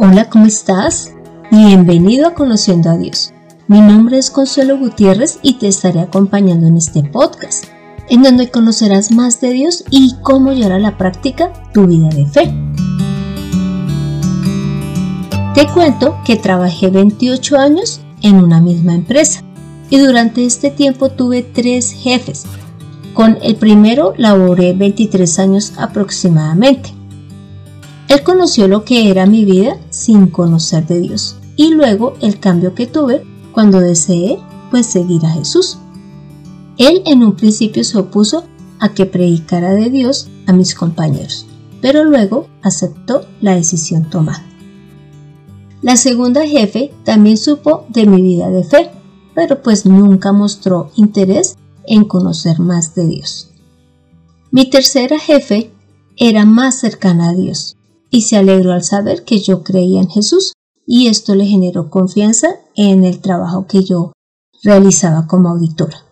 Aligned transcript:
Hola, 0.00 0.30
¿cómo 0.30 0.46
estás? 0.46 1.12
Bienvenido 1.50 2.28
a 2.28 2.34
Conociendo 2.34 2.88
a 2.88 2.96
Dios. 2.96 3.32
Mi 3.66 3.80
nombre 3.80 4.16
es 4.16 4.30
Consuelo 4.30 4.78
Gutiérrez 4.78 5.40
y 5.42 5.54
te 5.54 5.66
estaré 5.66 5.98
acompañando 5.98 6.68
en 6.68 6.76
este 6.76 7.02
podcast, 7.02 7.64
en 8.08 8.22
donde 8.22 8.48
conocerás 8.48 9.10
más 9.10 9.40
de 9.40 9.50
Dios 9.50 9.82
y 9.90 10.14
cómo 10.22 10.52
llevar 10.52 10.70
a 10.70 10.78
la 10.78 10.96
práctica 10.96 11.52
tu 11.74 11.88
vida 11.88 12.10
de 12.10 12.26
fe. 12.26 12.54
Te 15.56 15.66
cuento 15.66 16.16
que 16.24 16.36
trabajé 16.36 16.90
28 16.90 17.58
años 17.58 18.00
en 18.22 18.36
una 18.36 18.60
misma 18.60 18.94
empresa 18.94 19.42
y 19.90 19.98
durante 19.98 20.46
este 20.46 20.70
tiempo 20.70 21.08
tuve 21.08 21.42
tres 21.42 21.90
jefes. 21.90 22.44
Con 23.14 23.36
el 23.42 23.56
primero 23.56 24.14
laboré 24.16 24.74
23 24.74 25.40
años 25.40 25.72
aproximadamente. 25.76 26.97
Él 28.08 28.22
conoció 28.22 28.68
lo 28.68 28.84
que 28.84 29.10
era 29.10 29.26
mi 29.26 29.44
vida 29.44 29.78
sin 29.90 30.28
conocer 30.28 30.86
de 30.86 31.00
Dios 31.00 31.36
y 31.56 31.74
luego 31.74 32.14
el 32.20 32.40
cambio 32.40 32.74
que 32.74 32.86
tuve 32.86 33.22
cuando 33.52 33.80
deseé 33.80 34.38
pues 34.70 34.86
seguir 34.86 35.24
a 35.26 35.30
Jesús. 35.30 35.78
Él 36.78 37.02
en 37.06 37.22
un 37.22 37.34
principio 37.34 37.84
se 37.84 37.98
opuso 37.98 38.44
a 38.78 38.94
que 38.94 39.04
predicara 39.04 39.72
de 39.72 39.90
Dios 39.90 40.28
a 40.46 40.52
mis 40.52 40.74
compañeros, 40.74 41.46
pero 41.82 42.04
luego 42.04 42.46
aceptó 42.62 43.26
la 43.40 43.54
decisión 43.54 44.08
tomada. 44.08 44.44
La 45.82 45.96
segunda 45.96 46.46
jefe 46.46 46.92
también 47.04 47.36
supo 47.36 47.86
de 47.88 48.06
mi 48.06 48.22
vida 48.22 48.50
de 48.50 48.64
fe, 48.64 48.90
pero 49.34 49.62
pues 49.62 49.86
nunca 49.86 50.32
mostró 50.32 50.90
interés 50.96 51.56
en 51.86 52.04
conocer 52.04 52.58
más 52.58 52.94
de 52.94 53.06
Dios. 53.06 53.50
Mi 54.50 54.70
tercera 54.70 55.18
jefe 55.18 55.70
era 56.16 56.44
más 56.44 56.80
cercana 56.80 57.30
a 57.30 57.32
Dios, 57.32 57.77
y 58.10 58.22
se 58.22 58.36
alegró 58.36 58.72
al 58.72 58.82
saber 58.82 59.24
que 59.24 59.40
yo 59.40 59.62
creía 59.62 60.00
en 60.00 60.08
Jesús 60.08 60.52
y 60.86 61.08
esto 61.08 61.34
le 61.34 61.46
generó 61.46 61.90
confianza 61.90 62.48
en 62.74 63.04
el 63.04 63.20
trabajo 63.20 63.66
que 63.66 63.82
yo 63.82 64.12
realizaba 64.62 65.26
como 65.26 65.50
auditora. 65.50 66.04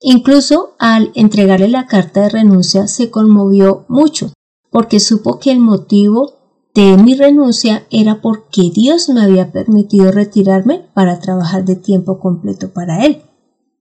Incluso 0.00 0.74
al 0.78 1.10
entregarle 1.14 1.68
la 1.68 1.86
carta 1.86 2.22
de 2.22 2.28
renuncia 2.28 2.86
se 2.86 3.10
conmovió 3.10 3.84
mucho 3.88 4.32
porque 4.70 5.00
supo 5.00 5.38
que 5.38 5.50
el 5.50 5.60
motivo 5.60 6.34
de 6.74 6.96
mi 6.96 7.14
renuncia 7.14 7.86
era 7.90 8.20
porque 8.20 8.70
Dios 8.72 9.08
me 9.08 9.22
había 9.22 9.50
permitido 9.50 10.12
retirarme 10.12 10.88
para 10.94 11.18
trabajar 11.18 11.64
de 11.64 11.74
tiempo 11.74 12.20
completo 12.20 12.72
para 12.72 13.04
Él. 13.04 13.22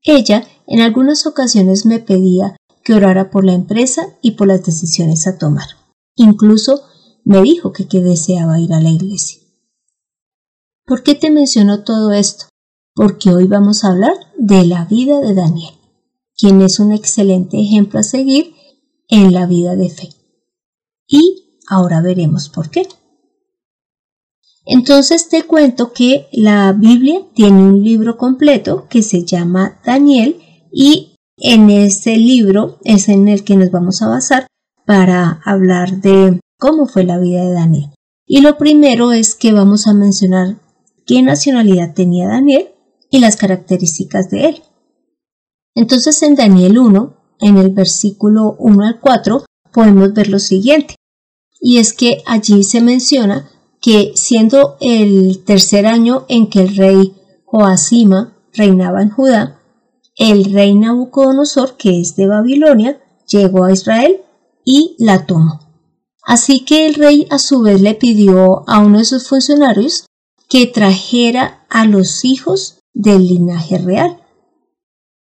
Ella 0.02 0.44
en 0.66 0.82
algunas 0.82 1.28
ocasiones 1.28 1.86
me 1.86 2.00
pedía 2.00 2.56
que 2.84 2.94
orara 2.94 3.30
por 3.30 3.44
la 3.44 3.54
empresa 3.54 4.08
y 4.22 4.32
por 4.32 4.48
las 4.48 4.66
decisiones 4.66 5.28
a 5.28 5.38
tomar. 5.38 5.68
Incluso 6.16 6.84
me 7.28 7.42
dijo 7.42 7.74
que, 7.74 7.90
que 7.90 8.02
deseaba 8.02 8.58
ir 8.58 8.72
a 8.72 8.80
la 8.80 8.90
iglesia. 8.90 9.42
¿Por 10.86 11.04
qué 11.04 11.14
te 11.14 11.30
menciono 11.30 11.84
todo 11.84 12.14
esto? 12.14 12.46
Porque 12.96 13.32
hoy 13.32 13.48
vamos 13.48 13.84
a 13.84 13.90
hablar 13.90 14.14
de 14.38 14.66
la 14.66 14.86
vida 14.86 15.20
de 15.20 15.36
Daniel, 15.36 15.74
quien 16.38 16.62
es 16.62 16.80
un 16.80 16.94
excelente 16.94 17.60
ejemplo 17.60 18.00
a 18.00 18.04
seguir 18.04 18.56
en 19.10 19.34
la 19.34 19.46
vida 19.46 19.76
de 19.76 19.90
fe. 19.90 20.10
Y 21.06 21.60
ahora 21.68 22.02
veremos 22.02 22.48
por 22.48 22.70
qué. 22.70 22.88
Entonces 24.66 25.28
te 25.28 25.44
cuento 25.44 25.92
que 25.92 26.30
la 26.32 26.72
Biblia 26.72 27.24
tiene 27.34 27.62
un 27.62 27.84
libro 27.84 28.18
completo 28.18 28.88
que 28.90 29.02
se 29.02 29.26
llama 29.26 29.82
Daniel 29.86 30.40
y 30.72 31.18
en 31.36 31.70
ese 31.70 32.16
libro 32.16 32.78
es 32.86 33.10
en 33.10 33.28
el 33.28 33.44
que 33.44 33.58
nos 33.58 33.70
vamos 33.70 34.02
a 34.02 34.08
basar 34.08 34.48
para 34.86 35.42
hablar 35.44 36.00
de 36.00 36.40
cómo 36.58 36.88
fue 36.88 37.04
la 37.04 37.18
vida 37.18 37.44
de 37.44 37.54
Daniel. 37.54 37.92
Y 38.26 38.42
lo 38.42 38.58
primero 38.58 39.12
es 39.12 39.36
que 39.36 39.54
vamos 39.54 39.88
a 39.88 39.94
mencionar 39.94 40.60
qué 41.06 41.22
nacionalidad 41.22 41.94
tenía 41.94 42.28
Daniel 42.28 42.70
y 43.10 43.20
las 43.20 43.38
características 43.38 44.30
de 44.30 44.50
él. 44.50 44.64
Entonces 45.76 46.22
en 46.24 46.36
Daniel 46.36 46.78
1, 46.78 47.18
en 47.40 47.58
el 47.58 47.70
versículo 47.70 48.56
1 48.60 48.84
al 48.86 49.00
4, 49.00 49.46
podemos 49.72 50.14
ver 50.14 50.30
lo 50.30 50.40
siguiente. 50.40 50.96
Y 51.60 51.78
es 51.78 51.94
que 51.94 52.22
allí 52.26 52.64
se 52.64 52.82
menciona 52.82 53.50
que 53.82 54.12
siendo 54.16 54.78
el 54.82 55.44
tercer 55.46 55.86
año 55.86 56.26
en 56.30 56.50
que 56.50 56.62
el 56.62 56.76
rey 56.76 57.16
Joacima 57.46 58.36
reinaba 58.54 59.02
en 59.02 59.10
Judá, 59.10 59.62
el 60.16 60.52
rey 60.52 60.74
Nabucodonosor, 60.74 61.78
que 61.78 62.02
es 62.02 62.16
de 62.16 62.28
Babilonia, 62.28 63.00
llegó 63.28 63.64
a 63.64 63.72
Israel 63.72 64.22
y 64.66 64.96
la 65.00 65.26
tomó. 65.26 65.67
Así 66.28 66.66
que 66.66 66.88
el 66.88 66.96
rey 66.96 67.26
a 67.30 67.40
su 67.40 67.62
vez 67.62 67.80
le 67.80 67.96
pidió 67.96 68.70
a 68.70 68.80
uno 68.80 68.98
de 68.98 69.06
sus 69.06 69.30
funcionarios 69.30 70.08
que 70.50 70.68
trajera 70.68 71.66
a 71.70 71.86
los 71.86 72.26
hijos 72.26 72.80
del 72.94 73.26
linaje 73.26 73.78
real. 73.78 74.22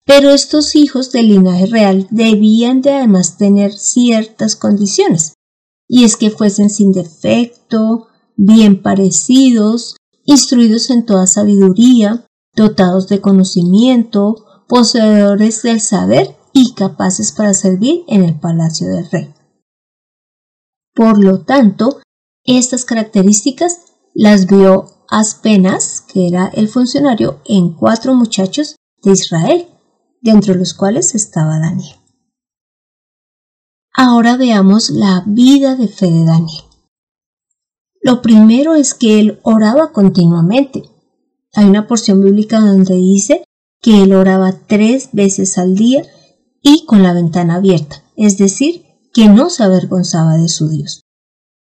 Pero 0.05 0.31
estos 0.31 0.75
hijos 0.75 1.13
del 1.13 1.29
linaje 1.29 1.67
real 1.67 2.07
debían 2.11 2.81
de 2.81 2.91
además 2.91 3.37
tener 3.37 3.71
ciertas 3.71 4.57
condiciones, 4.57 5.35
y 5.87 6.03
es 6.03 6.17
que 6.17 6.29
fuesen 6.29 6.69
sin 6.69 6.91
defecto, 6.91 8.07
bien 8.35 8.81
parecidos, 8.81 9.95
instruidos 10.25 10.89
en 10.89 11.05
toda 11.05 11.25
sabiduría, 11.25 12.25
dotados 12.53 13.07
de 13.07 13.21
conocimiento, 13.21 14.43
poseedores 14.67 15.61
del 15.61 15.79
saber 15.79 16.35
y 16.51 16.73
capaces 16.73 17.31
para 17.31 17.53
servir 17.53 18.03
en 18.09 18.25
el 18.25 18.37
palacio 18.37 18.87
del 18.87 19.09
rey. 19.09 19.36
Por 20.97 21.23
lo 21.23 21.41
tanto, 21.41 22.01
estas 22.43 22.83
características 22.83 23.81
las 24.15 24.47
vio 24.47 25.05
Aspenas, 25.09 26.01
que 26.01 26.27
era 26.27 26.47
el 26.47 26.67
funcionario, 26.67 27.39
en 27.45 27.73
cuatro 27.75 28.15
muchachos 28.15 28.75
de 29.03 29.11
Israel, 29.11 29.67
dentro 30.21 30.53
de 30.53 30.59
los 30.59 30.73
cuales 30.73 31.13
estaba 31.13 31.59
Daniel. 31.59 31.95
Ahora 33.95 34.37
veamos 34.37 34.89
la 34.89 35.23
vida 35.27 35.75
de 35.75 35.87
fe 35.87 36.07
de 36.07 36.25
Daniel. 36.25 36.63
Lo 38.01 38.23
primero 38.23 38.73
es 38.73 38.95
que 38.95 39.19
él 39.19 39.39
oraba 39.43 39.91
continuamente. 39.91 40.89
Hay 41.53 41.65
una 41.65 41.87
porción 41.87 42.23
bíblica 42.23 42.59
donde 42.59 42.95
dice 42.95 43.43
que 43.81 44.01
él 44.01 44.13
oraba 44.13 44.51
tres 44.65 45.09
veces 45.13 45.59
al 45.59 45.75
día 45.75 46.01
y 46.63 46.85
con 46.85 47.03
la 47.03 47.13
ventana 47.13 47.55
abierta, 47.55 48.03
es 48.15 48.39
decir, 48.39 48.86
que 49.17 49.29
no 49.29 49.49
se 49.49 49.63
avergonzaba 49.63 50.35
de 50.35 50.47
su 50.47 50.69
Dios. 50.69 51.01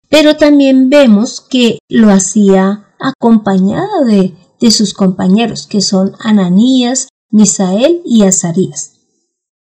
Pero 0.08 0.36
también 0.36 0.90
vemos 0.90 1.40
que 1.40 1.80
lo 1.88 2.10
hacía 2.10 2.86
acompañada 3.00 4.04
de, 4.06 4.36
de 4.60 4.70
sus 4.70 4.94
compañeros, 4.94 5.66
que 5.66 5.80
son 5.80 6.12
Ananías, 6.20 7.08
Misael 7.32 8.00
y 8.04 8.22
Azarías. 8.22 8.92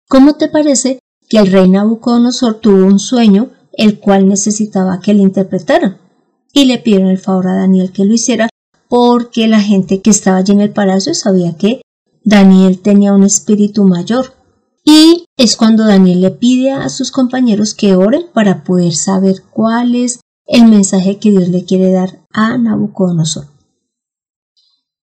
¿Cómo 0.09 0.38
te 0.38 0.47
parece 0.47 0.97
que 1.29 1.38
el 1.38 1.51
rey 1.51 1.69
Nabucodonosor 1.69 2.55
tuvo 2.55 2.83
un 2.83 2.97
sueño 2.97 3.51
el 3.73 3.99
cual 3.99 4.27
necesitaba 4.27 4.99
que 4.99 5.13
le 5.13 5.21
interpretara? 5.21 5.99
Y 6.53 6.65
le 6.65 6.79
pidieron 6.79 7.09
el 7.09 7.19
favor 7.19 7.47
a 7.47 7.57
Daniel 7.57 7.91
que 7.91 8.05
lo 8.05 8.15
hiciera 8.15 8.49
porque 8.89 9.47
la 9.47 9.61
gente 9.61 10.01
que 10.01 10.09
estaba 10.09 10.38
allí 10.38 10.53
en 10.53 10.61
el 10.61 10.71
palacio 10.71 11.13
sabía 11.13 11.55
que 11.55 11.83
Daniel 12.23 12.79
tenía 12.79 13.13
un 13.13 13.23
espíritu 13.23 13.83
mayor 13.83 14.33
y 14.89 15.25
es 15.35 15.57
cuando 15.57 15.85
Daniel 15.85 16.21
le 16.21 16.31
pide 16.31 16.71
a 16.71 16.87
sus 16.87 17.11
compañeros 17.11 17.73
que 17.73 17.93
oren 17.93 18.27
para 18.33 18.63
poder 18.63 18.95
saber 18.95 19.43
cuál 19.51 19.95
es 19.95 20.21
el 20.45 20.67
mensaje 20.67 21.19
que 21.19 21.31
Dios 21.31 21.49
le 21.49 21.65
quiere 21.65 21.91
dar 21.91 22.25
a 22.31 22.57
Nabucodonosor. 22.57 23.47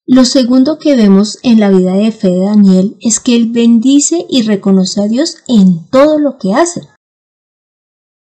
Lo 0.07 0.25
segundo 0.25 0.79
que 0.79 0.97
vemos 0.97 1.39
en 1.43 1.61
la 1.61 1.69
vida 1.69 1.93
de 1.93 2.13
fe 2.13 2.29
de 2.29 2.47
Daniel 2.47 2.97
es 3.03 3.21
que 3.21 3.37
él 3.37 3.51
bendice 3.53 4.25
y 4.31 4.41
reconoce 4.41 5.03
a 5.03 5.07
Dios 5.07 5.37
en 5.49 5.87
todo 5.91 6.19
lo 6.19 6.39
que 6.39 6.55
hace. 6.55 6.89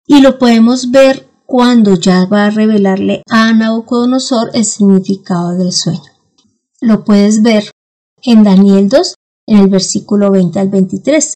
Y 0.07 0.21
lo 0.21 0.39
podemos 0.39 0.89
ver 0.89 1.29
cuando 1.45 1.93
ya 1.93 2.25
va 2.25 2.47
a 2.47 2.49
revelarle 2.49 3.21
a 3.29 3.53
Nabucodonosor 3.53 4.49
el 4.55 4.65
significado 4.65 5.55
del 5.55 5.71
sueño. 5.71 6.01
Lo 6.81 7.03
puedes 7.05 7.43
ver 7.43 7.69
en 8.23 8.43
Daniel 8.43 8.89
2, 8.89 9.15
en 9.45 9.57
el 9.59 9.67
versículo 9.67 10.31
20 10.31 10.59
al 10.59 10.69
23 10.69 11.35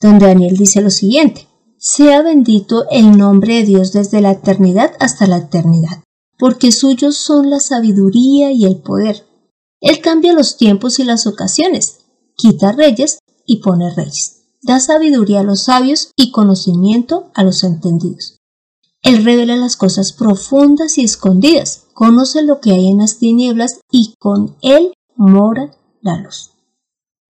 donde 0.00 0.26
Daniel 0.26 0.56
dice 0.56 0.80
lo 0.80 0.90
siguiente, 0.90 1.46
sea 1.78 2.22
bendito 2.22 2.84
el 2.90 3.16
nombre 3.16 3.56
de 3.56 3.64
Dios 3.64 3.92
desde 3.92 4.20
la 4.20 4.32
eternidad 4.32 4.92
hasta 4.98 5.26
la 5.26 5.38
eternidad, 5.38 6.02
porque 6.38 6.72
suyos 6.72 7.16
son 7.16 7.50
la 7.50 7.60
sabiduría 7.60 8.52
y 8.52 8.64
el 8.64 8.76
poder. 8.76 9.26
Él 9.80 10.00
cambia 10.00 10.32
los 10.32 10.56
tiempos 10.56 10.98
y 10.98 11.04
las 11.04 11.26
ocasiones, 11.26 12.00
quita 12.36 12.72
reyes 12.72 13.18
y 13.46 13.56
pone 13.56 13.94
reyes, 13.94 14.42
da 14.62 14.80
sabiduría 14.80 15.40
a 15.40 15.44
los 15.44 15.64
sabios 15.64 16.12
y 16.16 16.32
conocimiento 16.32 17.30
a 17.34 17.44
los 17.44 17.64
entendidos. 17.64 18.40
Él 19.02 19.24
revela 19.24 19.56
las 19.56 19.76
cosas 19.76 20.12
profundas 20.12 20.98
y 20.98 21.04
escondidas, 21.04 21.86
conoce 21.94 22.42
lo 22.42 22.60
que 22.60 22.72
hay 22.72 22.88
en 22.88 22.98
las 22.98 23.18
tinieblas 23.18 23.80
y 23.90 24.14
con 24.18 24.56
él 24.60 24.92
mora 25.16 25.74
la 26.02 26.18
luz. 26.18 26.50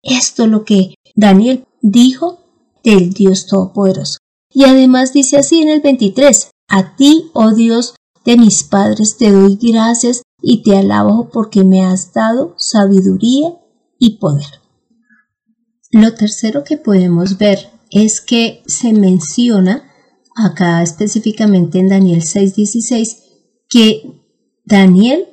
Esto 0.03 0.45
es 0.45 0.49
lo 0.49 0.65
que 0.65 0.95
Daniel 1.17 1.67
dijo 1.83 2.46
del 2.87 3.13
Dios 3.13 3.47
Todopoderoso. 3.47 4.19
Y 4.51 4.65
además 4.65 5.13
dice 5.13 5.37
así 5.37 5.61
en 5.61 5.69
el 5.69 5.81
23, 5.81 6.51
a 6.69 6.97
ti, 6.97 7.31
oh 7.35 7.53
Dios, 7.55 7.95
de 8.25 8.37
mis 8.37 8.65
padres 8.65 9.19
te 9.19 9.31
doy 9.31 9.59
gracias 9.61 10.23
y 10.41 10.63
te 10.63 10.77
alabo 10.77 11.29
porque 11.31 11.65
me 11.65 11.85
has 11.85 12.13
dado 12.13 12.55
sabiduría 12.59 13.55
y 13.99 14.19
poder. 14.19 14.63
Lo 15.91 16.15
tercero 16.15 16.65
que 16.65 16.77
podemos 16.77 17.39
ver 17.39 17.71
es 17.91 18.21
que 18.21 18.63
se 18.67 18.93
menciona 18.93 19.85
acá 20.35 20.83
específicamente 20.83 21.79
en 21.79 21.89
Daniel 21.89 22.23
6:16 22.23 23.23
que 23.69 24.23
Daniel 24.65 25.29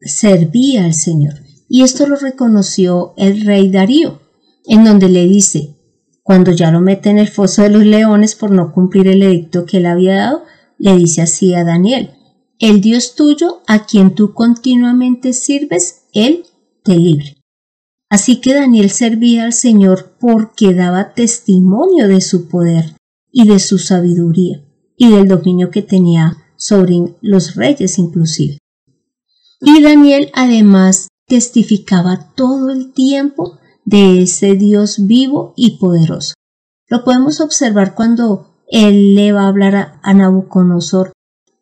servía 0.00 0.84
al 0.84 0.94
Señor. 0.94 1.34
Y 1.68 1.82
esto 1.82 2.06
lo 2.06 2.16
reconoció 2.16 3.12
el 3.16 3.44
rey 3.44 3.70
Darío, 3.70 4.20
en 4.64 4.84
donde 4.84 5.08
le 5.08 5.26
dice, 5.26 5.77
cuando 6.28 6.52
ya 6.52 6.70
lo 6.70 6.82
mete 6.82 7.08
en 7.08 7.16
el 7.16 7.28
foso 7.28 7.62
de 7.62 7.70
los 7.70 7.86
leones 7.86 8.34
por 8.34 8.50
no 8.50 8.74
cumplir 8.74 9.08
el 9.08 9.22
edicto 9.22 9.64
que 9.64 9.78
él 9.78 9.86
había 9.86 10.16
dado, 10.16 10.44
le 10.76 10.94
dice 10.94 11.22
así 11.22 11.54
a 11.54 11.64
Daniel, 11.64 12.10
el 12.58 12.82
Dios 12.82 13.14
tuyo 13.14 13.62
a 13.66 13.86
quien 13.86 14.14
tú 14.14 14.34
continuamente 14.34 15.32
sirves, 15.32 16.02
él 16.12 16.44
te 16.84 16.96
libre. 16.96 17.38
Así 18.10 18.42
que 18.42 18.52
Daniel 18.52 18.90
servía 18.90 19.44
al 19.44 19.54
Señor 19.54 20.16
porque 20.20 20.74
daba 20.74 21.14
testimonio 21.14 22.06
de 22.08 22.20
su 22.20 22.46
poder 22.46 22.94
y 23.32 23.48
de 23.48 23.58
su 23.58 23.78
sabiduría 23.78 24.62
y 24.98 25.08
del 25.10 25.28
dominio 25.28 25.70
que 25.70 25.80
tenía 25.80 26.36
sobre 26.58 27.16
los 27.22 27.54
reyes 27.54 27.98
inclusive. 27.98 28.58
Y 29.62 29.80
Daniel 29.80 30.30
además 30.34 31.08
testificaba 31.26 32.34
todo 32.34 32.68
el 32.68 32.92
tiempo 32.92 33.58
de 33.88 34.20
ese 34.22 34.54
Dios 34.54 35.06
vivo 35.06 35.54
y 35.56 35.78
poderoso. 35.78 36.34
Lo 36.88 37.04
podemos 37.04 37.40
observar 37.40 37.94
cuando 37.94 38.62
él 38.66 39.14
le 39.14 39.32
va 39.32 39.44
a 39.44 39.48
hablar 39.48 39.98
a, 40.02 40.12
Nabucodonosor 40.12 41.12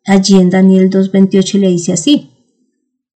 allí 0.05 0.35
en 0.35 0.49
Daniel 0.49 0.89
2.28 0.89 1.55
y 1.55 1.57
le 1.59 1.69
dice 1.69 1.93
así, 1.93 2.31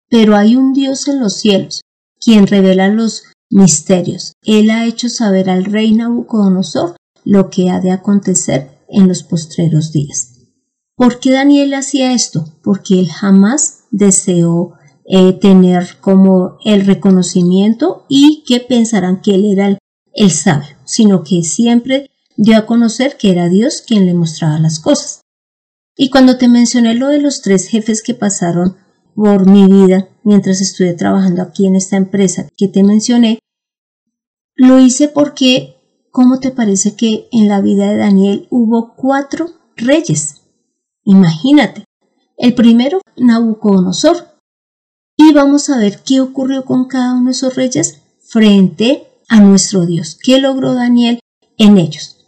pero 0.10 0.36
hay 0.36 0.58
un 0.58 0.74
Dios 0.74 1.08
en 1.08 1.22
los 1.22 1.36
cielos, 1.36 1.82
quien 2.20 2.48
revela 2.48 2.90
los 2.90 3.24
misterios. 3.50 4.34
Él 4.44 4.70
ha 4.72 4.86
hecho 4.86 5.08
saber 5.08 5.50
al 5.50 5.64
rey 5.64 5.94
Nabucodonosor 5.94 6.98
lo 7.24 7.50
que 7.50 7.70
ha 7.70 7.80
de 7.80 7.92
acontecer 7.92 8.72
en 8.90 9.08
los 9.08 9.24
postreros 9.24 9.94
días. 9.94 10.34
¿Por 10.96 11.20
qué 11.20 11.32
Daniel 11.32 11.74
hacía 11.76 12.14
esto? 12.14 12.46
Porque 12.62 13.00
él 13.00 13.10
jamás 13.10 13.84
deseó 13.90 14.77
eh, 15.08 15.34
tener 15.34 15.98
como 16.02 16.58
el 16.66 16.86
reconocimiento 16.86 18.06
y 18.10 18.44
que 18.46 18.60
pensarán 18.60 19.22
que 19.22 19.36
él 19.36 19.46
era 19.46 19.68
el, 19.68 19.78
el 20.14 20.32
sabio, 20.32 20.76
sino 20.86 21.24
que 21.24 21.44
siempre 21.44 22.12
dio 22.36 22.58
a 22.58 22.66
conocer 22.66 23.18
que 23.18 23.32
era 23.32 23.50
Dios 23.50 23.84
quien 23.86 24.06
le 24.06 24.14
mostraba 24.14 24.60
las 24.60 24.80
cosas. 24.80 25.22
Y 25.96 26.10
cuando 26.10 26.38
te 26.38 26.48
mencioné 26.48 26.94
lo 26.94 27.08
de 27.08 27.20
los 27.20 27.42
tres 27.42 27.68
jefes 27.68 28.04
que 28.04 28.14
pasaron 28.14 28.78
por 29.16 29.50
mi 29.50 29.66
vida 29.66 30.10
mientras 30.24 30.62
estuve 30.62 30.94
trabajando 30.94 31.42
aquí 31.42 31.66
en 31.66 31.76
esta 31.76 31.98
empresa 31.98 32.48
que 32.56 32.68
te 32.68 32.84
mencioné, 32.84 33.40
lo 34.56 34.80
hice 34.80 35.08
porque, 35.08 35.76
¿cómo 36.12 36.40
te 36.40 36.52
parece 36.52 36.96
que 36.96 37.28
en 37.32 37.48
la 37.48 37.62
vida 37.62 37.90
de 37.90 37.98
Daniel 37.98 38.48
hubo 38.50 38.96
cuatro 38.96 39.48
reyes? 39.76 40.42
Imagínate. 41.04 41.86
El 42.38 42.54
primero, 42.54 43.00
Nabucodonosor. 43.16 44.37
Y 45.28 45.34
vamos 45.34 45.70
a 45.70 45.78
ver 45.78 46.04
qué 46.06 46.22
ocurrió 46.22 46.64
con 46.64 46.86
cada 46.86 47.14
uno 47.14 47.26
de 47.26 47.32
esos 47.32 47.56
reyes 47.56 48.02
frente 48.22 49.10
a 49.28 49.42
nuestro 49.42 49.86
Dios. 49.86 50.18
¿Qué 50.24 50.40
logró 50.40 50.74
Daniel 50.74 51.20
en 51.58 51.78
ellos? 51.78 52.26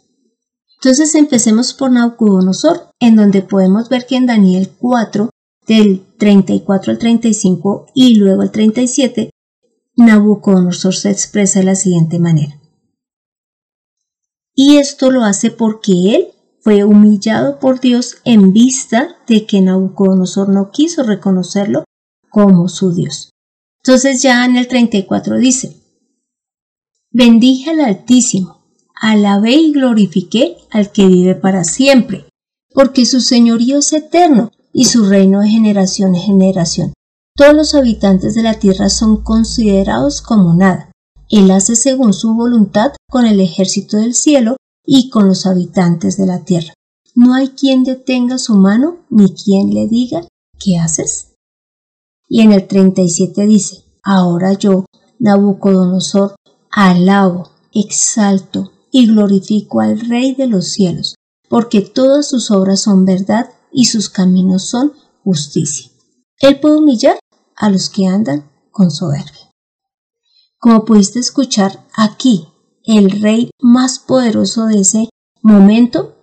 Entonces 0.74 1.14
empecemos 1.14 1.72
por 1.72 1.90
Nabucodonosor, 1.90 2.90
en 3.00 3.16
donde 3.16 3.40
podemos 3.40 3.88
ver 3.88 4.04
que 4.06 4.16
en 4.16 4.26
Daniel 4.26 4.70
4 4.78 5.30
del 5.66 6.04
34 6.18 6.92
al 6.92 6.98
35 6.98 7.86
y 7.94 8.16
luego 8.16 8.42
al 8.42 8.50
37, 8.50 9.30
Nabucodonosor 9.96 10.94
se 10.94 11.10
expresa 11.10 11.60
de 11.60 11.64
la 11.64 11.76
siguiente 11.76 12.18
manera. 12.18 12.60
Y 14.54 14.76
esto 14.76 15.10
lo 15.10 15.24
hace 15.24 15.50
porque 15.50 16.16
él 16.16 16.28
fue 16.60 16.84
humillado 16.84 17.60
por 17.60 17.80
Dios 17.80 18.16
en 18.26 18.52
vista 18.52 19.16
de 19.26 19.46
que 19.46 19.62
Nabucodonosor 19.62 20.50
no 20.50 20.70
quiso 20.70 21.02
reconocerlo 21.02 21.84
como 22.30 22.68
su 22.68 22.94
Dios. 22.94 23.30
Entonces 23.84 24.22
ya 24.22 24.44
en 24.44 24.56
el 24.56 24.68
34 24.68 25.38
dice, 25.38 25.76
bendije 27.10 27.70
al 27.70 27.80
Altísimo, 27.80 28.60
alabé 28.94 29.54
y 29.54 29.72
glorifiqué 29.72 30.58
al 30.70 30.92
que 30.92 31.06
vive 31.06 31.34
para 31.34 31.64
siempre, 31.64 32.26
porque 32.72 33.06
su 33.06 33.20
señorío 33.20 33.78
es 33.78 33.92
eterno 33.92 34.52
y 34.72 34.84
su 34.84 35.08
reino 35.08 35.40
de 35.40 35.48
generación 35.48 36.14
en 36.14 36.22
generación. 36.22 36.92
Todos 37.36 37.54
los 37.54 37.74
habitantes 37.74 38.34
de 38.34 38.42
la 38.42 38.54
tierra 38.54 38.90
son 38.90 39.22
considerados 39.22 40.20
como 40.20 40.54
nada. 40.54 40.90
Él 41.30 41.50
hace 41.50 41.76
según 41.76 42.12
su 42.12 42.34
voluntad 42.34 42.92
con 43.08 43.24
el 43.24 43.40
ejército 43.40 43.96
del 43.96 44.14
cielo 44.14 44.56
y 44.84 45.08
con 45.10 45.26
los 45.26 45.46
habitantes 45.46 46.16
de 46.16 46.26
la 46.26 46.44
tierra. 46.44 46.74
No 47.14 47.34
hay 47.34 47.48
quien 47.48 47.84
detenga 47.84 48.38
su 48.38 48.54
mano 48.54 48.98
ni 49.08 49.32
quien 49.34 49.72
le 49.72 49.88
diga 49.88 50.26
¿qué 50.58 50.76
haces? 50.78 51.29
Y 52.32 52.42
en 52.42 52.52
el 52.52 52.68
37 52.68 53.44
dice, 53.44 53.84
ahora 54.04 54.52
yo, 54.52 54.86
Nabucodonosor, 55.18 56.36
alabo, 56.70 57.50
exalto 57.72 58.70
y 58.92 59.08
glorifico 59.08 59.80
al 59.80 59.98
Rey 59.98 60.36
de 60.36 60.46
los 60.46 60.68
cielos, 60.68 61.16
porque 61.48 61.80
todas 61.80 62.28
sus 62.28 62.52
obras 62.52 62.82
son 62.82 63.04
verdad 63.04 63.50
y 63.72 63.86
sus 63.86 64.08
caminos 64.08 64.68
son 64.68 64.92
justicia. 65.24 65.90
Él 66.38 66.60
puede 66.60 66.78
humillar 66.78 67.18
a 67.56 67.68
los 67.68 67.90
que 67.90 68.06
andan 68.06 68.48
con 68.70 68.92
soberbia. 68.92 69.50
Como 70.56 70.84
pudiste 70.84 71.18
escuchar 71.18 71.84
aquí, 71.96 72.46
el 72.84 73.10
rey 73.20 73.50
más 73.60 73.98
poderoso 73.98 74.66
de 74.66 74.80
ese 74.82 75.08
momento 75.42 76.14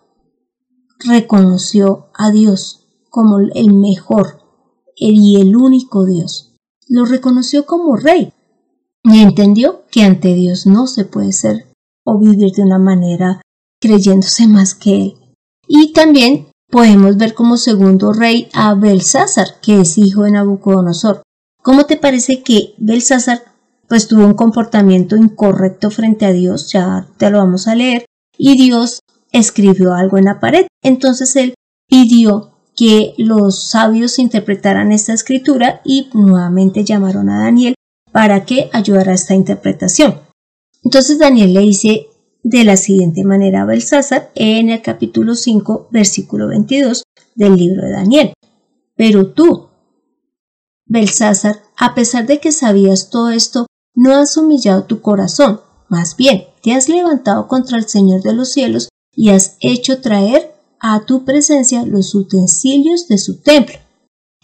reconoció 0.99 2.07
a 2.13 2.31
Dios 2.31 2.87
como 3.09 3.39
el 3.39 3.73
mejor 3.73 4.36
y 4.97 5.39
el 5.39 5.55
único 5.55 6.05
Dios. 6.05 6.55
Lo 6.87 7.05
reconoció 7.05 7.65
como 7.65 7.95
rey 7.95 8.33
y 9.03 9.21
entendió 9.21 9.83
que 9.91 10.03
ante 10.03 10.33
Dios 10.33 10.65
no 10.65 10.87
se 10.87 11.05
puede 11.05 11.31
ser 11.31 11.67
o 12.03 12.17
vivir 12.17 12.53
de 12.53 12.63
una 12.63 12.79
manera 12.79 13.41
creyéndose 13.79 14.47
más 14.47 14.73
que 14.73 14.95
él. 14.95 15.17
Y 15.67 15.93
también 15.93 16.47
podemos 16.69 17.17
ver 17.17 17.33
como 17.33 17.57
segundo 17.57 18.13
rey 18.13 18.49
a 18.53 18.73
Belsázar, 18.73 19.59
que 19.61 19.81
es 19.81 19.97
hijo 19.97 20.23
de 20.23 20.31
Nabucodonosor. 20.31 21.21
¿Cómo 21.61 21.85
te 21.85 21.97
parece 21.97 22.43
que 22.43 22.73
Belsázar 22.77 23.43
pues 23.87 24.07
tuvo 24.07 24.25
un 24.25 24.33
comportamiento 24.33 25.15
incorrecto 25.15 25.91
frente 25.91 26.25
a 26.25 26.31
Dios? 26.31 26.71
Ya 26.71 27.07
te 27.17 27.29
lo 27.29 27.39
vamos 27.39 27.67
a 27.67 27.75
leer. 27.75 28.05
Y 28.37 28.57
Dios 28.57 28.99
escribió 29.31 29.93
algo 29.93 30.17
en 30.17 30.25
la 30.25 30.39
pared. 30.39 30.67
Entonces 30.81 31.35
él 31.35 31.53
pidió 31.89 32.56
que 32.77 33.15
los 33.17 33.71
sabios 33.71 34.19
interpretaran 34.19 34.91
esta 34.91 35.11
escritura 35.11 35.81
y 35.83 36.09
nuevamente 36.13 36.85
llamaron 36.85 37.29
a 37.29 37.43
Daniel 37.43 37.73
para 38.11 38.45
que 38.45 38.69
ayudara 38.71 39.11
a 39.11 39.15
esta 39.15 39.33
interpretación. 39.33 40.21
Entonces 40.83 41.17
Daniel 41.17 41.55
le 41.55 41.61
dice 41.61 42.07
de 42.43 42.63
la 42.63 42.77
siguiente 42.77 43.23
manera 43.25 43.63
a 43.63 43.65
Belsázar 43.65 44.31
en 44.35 44.69
el 44.69 44.81
capítulo 44.83 45.35
5, 45.35 45.89
versículo 45.91 46.47
22 46.47 47.03
del 47.35 47.55
libro 47.55 47.81
de 47.81 47.91
Daniel. 47.91 48.33
Pero 48.95 49.31
tú, 49.33 49.69
Belsázar, 50.85 51.63
a 51.75 51.95
pesar 51.95 52.27
de 52.27 52.39
que 52.39 52.51
sabías 52.51 53.09
todo 53.09 53.31
esto, 53.31 53.65
no 53.95 54.13
has 54.15 54.37
humillado 54.37 54.83
tu 54.83 55.01
corazón, 55.01 55.61
más 55.89 56.15
bien 56.15 56.45
te 56.61 56.73
has 56.73 56.89
levantado 56.89 57.47
contra 57.47 57.77
el 57.77 57.87
Señor 57.87 58.21
de 58.21 58.33
los 58.33 58.51
cielos 58.51 58.89
y 59.15 59.29
has 59.29 59.57
hecho 59.61 59.99
traer 59.99 60.56
a 60.79 61.05
tu 61.05 61.25
presencia 61.25 61.85
los 61.85 62.13
utensilios 62.15 63.07
de 63.07 63.17
su 63.17 63.41
templo. 63.41 63.75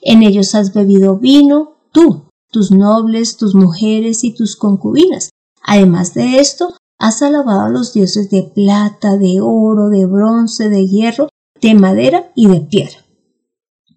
En 0.01 0.23
ellos 0.23 0.55
has 0.55 0.73
bebido 0.73 1.17
vino, 1.17 1.77
tú, 1.91 2.23
tus 2.51 2.71
nobles, 2.71 3.37
tus 3.37 3.55
mujeres 3.55 4.23
y 4.23 4.33
tus 4.33 4.55
concubinas. 4.55 5.29
Además 5.63 6.13
de 6.13 6.39
esto, 6.39 6.75
has 6.99 7.21
alabado 7.21 7.61
a 7.61 7.69
los 7.69 7.93
dioses 7.93 8.29
de 8.29 8.43
plata, 8.43 9.17
de 9.17 9.39
oro, 9.41 9.89
de 9.89 10.05
bronce, 10.05 10.69
de 10.69 10.87
hierro, 10.87 11.29
de 11.61 11.75
madera 11.75 12.31
y 12.35 12.47
de 12.47 12.61
piedra, 12.61 12.97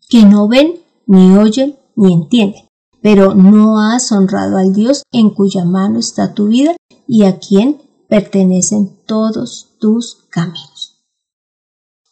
que 0.09 0.25
no 0.25 0.49
ven, 0.49 0.81
ni 1.07 1.37
oyen, 1.37 1.77
ni 1.97 2.13
entienden. 2.13 2.63
Pero 3.03 3.35
no 3.35 3.81
has 3.81 4.11
honrado 4.13 4.57
al 4.57 4.73
Dios 4.73 5.03
en 5.13 5.31
cuya 5.31 5.65
mano 5.65 5.99
está 5.99 6.35
tu 6.35 6.47
vida 6.49 6.77
y 7.07 7.25
a 7.25 7.39
quien 7.39 7.79
pertenecen 8.09 8.97
todos 9.07 9.77
tus 9.79 10.27
caminos. 10.31 10.76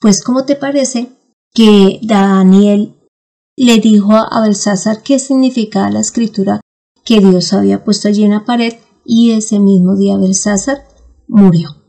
Pues, 0.04 0.22
¿cómo 0.22 0.44
te 0.44 0.54
parece 0.54 1.08
que 1.54 1.98
Daniel 2.02 2.94
le 3.56 3.78
dijo 3.78 4.12
a 4.12 4.42
Belsázar 4.42 5.02
qué 5.02 5.18
significaba 5.18 5.90
la 5.90 6.00
escritura 6.00 6.60
que 7.06 7.20
Dios 7.20 7.54
había 7.54 7.84
puesto 7.84 8.08
allí 8.08 8.22
en 8.22 8.32
la 8.32 8.44
pared 8.44 8.74
y 9.06 9.30
ese 9.30 9.60
mismo 9.60 9.96
día 9.96 10.18
Belsázar 10.18 10.86
murió. 11.26 11.82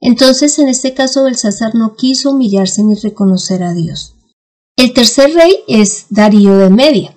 Entonces, 0.00 0.58
en 0.58 0.68
este 0.68 0.92
caso, 0.92 1.24
Belsázar 1.24 1.74
no 1.74 1.96
quiso 1.96 2.32
humillarse 2.32 2.84
ni 2.84 2.94
reconocer 2.94 3.62
a 3.62 3.72
Dios. 3.72 4.14
El 4.76 4.92
tercer 4.92 5.32
rey 5.32 5.60
es 5.68 6.08
Darío 6.10 6.58
de 6.58 6.68
Media, 6.68 7.16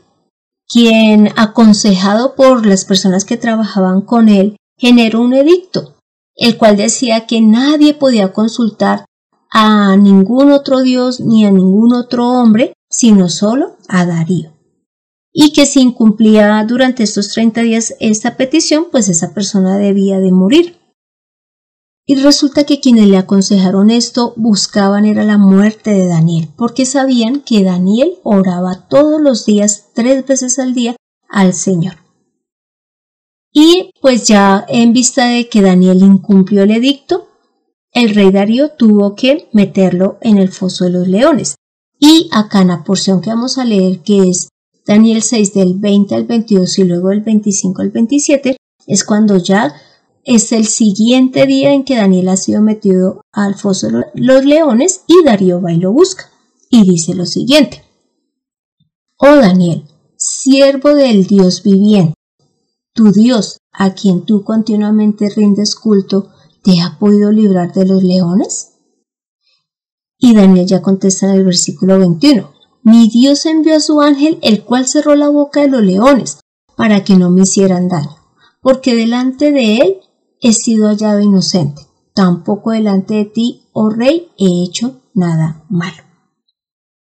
quien, 0.70 1.34
aconsejado 1.36 2.36
por 2.36 2.66
las 2.66 2.86
personas 2.86 3.26
que 3.26 3.36
trabajaban 3.36 4.04
con 4.04 4.30
él, 4.30 4.56
generó 4.78 5.20
un 5.20 5.34
edicto, 5.34 5.98
el 6.38 6.58
cual 6.58 6.78
decía 6.78 7.28
que 7.28 7.42
nadie 7.42 7.94
podía 7.94 8.32
consultar 8.32 9.04
a 9.50 9.96
ningún 9.98 10.52
otro 10.52 10.82
dios 10.82 11.20
ni 11.20 11.46
a 11.46 11.52
ningún 11.52 11.94
otro 11.94 12.28
hombre, 12.28 12.74
sino 12.90 13.30
solo 13.30 13.78
a 13.88 14.06
Darío. 14.06 14.54
Y 15.32 15.54
que 15.54 15.66
si 15.66 15.82
incumplía 15.82 16.64
durante 16.68 17.04
estos 17.04 17.30
30 17.30 17.62
días 17.62 17.96
esta 18.00 18.36
petición, 18.38 18.88
pues 18.92 19.10
esa 19.10 19.34
persona 19.34 19.78
debía 19.78 20.20
de 20.20 20.32
morir. 20.32 20.80
Y 22.06 22.16
resulta 22.16 22.64
que 22.64 22.80
quienes 22.80 23.08
le 23.08 23.18
aconsejaron 23.18 23.92
esto 23.92 24.34
buscaban 24.36 25.06
era 25.06 25.24
la 25.24 25.38
muerte 25.38 25.92
de 25.92 26.08
Daniel, 26.08 26.50
porque 26.58 26.88
sabían 26.88 27.42
que 27.42 27.64
Daniel 27.64 28.16
oraba 28.24 28.88
todos 28.88 29.22
los 29.22 29.46
días, 29.46 29.90
tres 29.94 30.26
veces 30.26 30.58
al 30.58 30.74
día, 30.74 30.96
al 31.30 31.54
Señor. 31.54 31.98
Y 33.52 33.92
pues 34.02 34.28
ya 34.28 34.66
en 34.68 34.94
vista 34.94 35.28
de 35.28 35.50
que 35.50 35.62
Daniel 35.62 36.02
incumplió 36.02 36.64
el 36.64 36.72
edicto, 36.72 37.29
el 38.00 38.16
rey 38.16 38.32
Darío 38.32 38.72
tuvo 38.72 39.16
que 39.16 39.50
meterlo 39.52 40.18
en 40.22 40.38
el 40.38 40.50
foso 40.50 40.86
de 40.86 40.92
los 40.92 41.08
leones. 41.08 41.56
Y 42.00 42.30
acá 42.32 42.62
en 42.62 42.70
la 42.70 42.84
porción 42.84 43.22
que 43.22 43.30
vamos 43.30 43.58
a 43.58 43.66
leer, 43.66 44.00
que 44.00 44.30
es 44.30 44.50
Daniel 44.86 45.22
6 45.22 45.54
del 45.54 45.76
20 45.76 46.16
al 46.16 46.24
22 46.26 46.80
y 46.80 46.84
luego 46.86 47.10
del 47.10 47.22
25 47.22 47.82
al 47.82 47.90
27, 47.90 48.58
es 48.88 49.04
cuando 49.04 49.38
ya 49.38 49.76
es 50.24 50.52
el 50.52 50.66
siguiente 50.66 51.46
día 51.46 51.74
en 51.74 51.84
que 51.84 51.96
Daniel 51.96 52.30
ha 52.30 52.38
sido 52.38 52.62
metido 52.62 53.22
al 53.32 53.56
foso 53.56 53.88
de 53.88 54.06
los 54.16 54.46
leones 54.46 55.04
y 55.08 55.24
Darío 55.24 55.62
va 55.62 55.74
y 55.74 55.78
lo 55.78 55.92
busca. 55.92 56.30
Y 56.70 56.84
dice 56.84 57.14
lo 57.14 57.26
siguiente. 57.26 57.84
Oh 59.18 59.36
Daniel, 59.36 59.86
siervo 60.16 60.94
del 60.96 61.26
Dios 61.26 61.64
viviente, 61.64 62.14
tu 62.94 63.12
Dios, 63.12 63.58
a 63.72 63.94
quien 63.94 64.26
tú 64.26 64.44
continuamente 64.44 65.30
rindes 65.30 65.76
culto, 65.76 66.30
¿te 66.64 66.82
ha 66.82 66.98
podido 67.00 67.32
librar 67.32 67.74
de 67.74 67.86
los 67.86 68.04
leones? 68.04 68.74
Y 70.18 70.34
Daniel 70.34 70.68
ya 70.68 70.82
contesta 70.82 71.28
en 71.28 71.40
el 71.40 71.46
versículo 71.46 71.98
21. 72.00 72.52
Mi 72.84 73.10
Dios 73.10 73.46
envió 73.46 73.76
a 73.76 73.80
su 73.80 74.02
ángel, 74.02 74.40
el 74.42 74.64
cual 74.64 74.88
cerró 74.88 75.16
la 75.16 75.30
boca 75.30 75.62
de 75.62 75.70
los 75.70 75.82
leones, 75.82 76.40
para 76.76 77.04
que 77.04 77.16
no 77.16 77.30
me 77.30 77.42
hicieran 77.44 77.88
daño, 77.88 78.16
porque 78.62 78.96
delante 78.96 79.52
de 79.52 79.78
él 79.78 79.98
he 80.42 80.54
sido 80.54 80.88
hallado 80.88 81.20
inocente, 81.20 81.82
tampoco 82.14 82.72
delante 82.72 83.16
de 83.16 83.26
ti, 83.26 83.64
oh 83.74 83.90
rey, 83.90 84.30
he 84.38 84.64
hecho 84.64 85.02
nada 85.14 85.66
malo. 85.70 86.04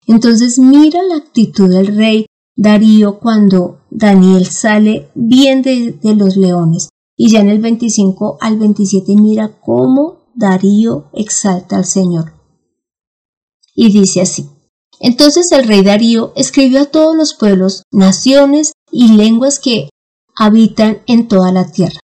Entonces 0.07 0.59
mira 0.59 1.03
la 1.03 1.17
actitud 1.17 1.69
del 1.69 1.97
rey 1.97 2.27
Darío 2.57 3.21
cuando 3.21 3.81
Daniel 3.91 4.45
sale 4.47 5.11
bien 5.15 5.63
de, 5.63 5.93
de, 5.93 6.15
los 6.15 6.37
leones. 6.37 6.89
Y 7.23 7.31
ya 7.31 7.41
en 7.41 7.51
el 7.51 7.59
25 7.61 8.39
al 8.41 8.59
27 8.59 9.15
mira 9.17 9.61
cómo 9.61 10.31
Darío 10.35 11.11
exalta 11.13 11.77
al 11.77 11.85
Señor. 11.85 12.33
Y 13.75 13.93
dice 13.93 14.23
así. 14.23 14.49
Entonces 15.01 15.53
el 15.53 15.67
rey 15.67 15.83
Darío 15.83 16.33
escribió 16.35 16.83
a 16.83 16.87
todos 16.87 17.15
los 17.15 17.35
pueblos, 17.35 17.83
naciones 17.91 18.73
y 18.91 19.09
lenguas 19.09 19.59
que 19.59 19.91
habitan 20.35 21.03
en 21.07 21.29
toda 21.29 21.53
la 21.53 21.71
tierra 21.71 22.01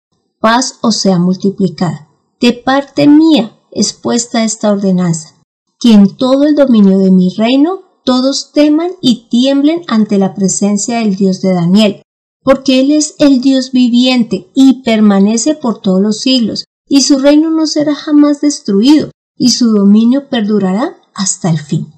paz 0.43 0.79
os 0.81 0.97
sea 0.97 1.19
multiplicada. 1.19 2.09
De 2.41 2.51
parte 2.51 3.07
mía 3.07 3.57
es 3.71 3.93
puesta 3.93 4.43
esta 4.43 4.73
ordenanza, 4.73 5.35
que 5.79 5.93
en 5.93 6.17
todo 6.17 6.43
el 6.43 6.55
dominio 6.55 6.99
de 6.99 7.11
mi 7.11 7.29
reino 7.29 7.79
todos 8.03 8.51
teman 8.51 8.91
y 9.01 9.29
tiemblen 9.29 9.83
ante 9.87 10.17
la 10.17 10.33
presencia 10.33 10.99
del 10.99 11.15
Dios 11.15 11.39
de 11.39 11.53
Daniel, 11.53 12.01
porque 12.43 12.79
Él 12.79 12.91
es 12.91 13.15
el 13.19 13.41
Dios 13.41 13.71
viviente 13.71 14.47
y 14.53 14.83
permanece 14.83 15.55
por 15.55 15.81
todos 15.81 16.01
los 16.01 16.19
siglos, 16.19 16.65
y 16.87 17.01
su 17.01 17.19
reino 17.19 17.49
no 17.49 17.65
será 17.65 17.95
jamás 17.95 18.41
destruido, 18.41 19.11
y 19.37 19.49
su 19.49 19.71
dominio 19.71 20.29
perdurará 20.29 20.97
hasta 21.13 21.49
el 21.49 21.59
fin. 21.59 21.93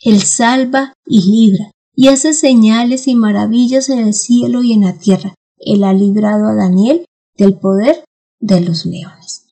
Él 0.00 0.22
salva 0.22 0.94
y 1.06 1.30
libra, 1.30 1.70
y 1.94 2.08
hace 2.08 2.32
señales 2.32 3.06
y 3.06 3.14
maravillas 3.14 3.90
en 3.90 3.98
el 3.98 4.14
cielo 4.14 4.62
y 4.62 4.72
en 4.72 4.82
la 4.82 4.94
tierra. 4.94 5.34
Él 5.58 5.84
ha 5.84 5.92
librado 5.92 6.48
a 6.48 6.54
Daniel 6.54 7.04
del 7.36 7.58
poder 7.58 8.04
de 8.40 8.60
los 8.62 8.86
leones. 8.86 9.48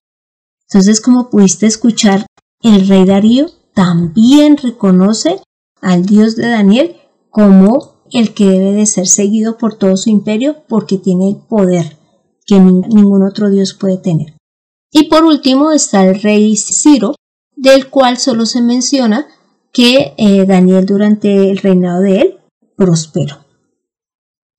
Entonces, 0.71 1.01
como 1.01 1.29
pudiste 1.29 1.67
escuchar, 1.67 2.27
el 2.63 2.89
rey 2.89 3.05
Darío 3.05 3.51
también 3.75 4.57
reconoce 4.57 5.41
al 5.81 6.05
Dios 6.07 6.37
de 6.37 6.49
Daniel 6.49 6.97
como 7.31 7.98
el 8.13 8.35
que 8.35 8.47
debe 8.47 8.73
de 8.73 8.87
ser 8.87 9.07
seguido 9.07 9.59
por 9.59 9.75
todo 9.75 9.97
su 9.97 10.11
imperio 10.11 10.65
porque 10.69 10.99
tiene 10.99 11.29
el 11.29 11.37
poder 11.37 11.97
que 12.47 12.59
ningún 12.59 13.23
otro 13.23 13.51
Dios 13.51 13.75
puede 13.75 13.99
tener. 13.99 14.37
Y 14.91 15.05
por 15.05 15.25
último 15.25 15.71
está 15.73 16.07
el 16.07 16.21
rey 16.21 16.57
Ciro, 16.57 17.15
del 17.57 17.89
cual 17.91 18.19
solo 18.19 18.47
se 18.47 18.63
menciona 18.63 19.27
que 19.73 20.15
eh, 20.17 20.47
Daniel 20.47 20.87
durante 20.87 21.51
el 21.51 21.59
reinado 21.59 22.03
de 22.03 22.21
él 22.21 22.39
prosperó. 22.77 23.45